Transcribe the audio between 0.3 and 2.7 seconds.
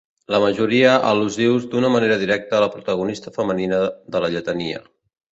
La majoria al·lusius d'una manera directa a la